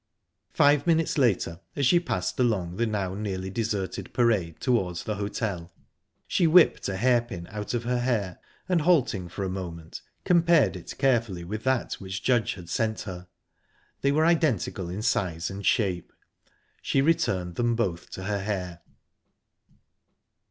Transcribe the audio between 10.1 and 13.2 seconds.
compared it carefully with that which Judge had sent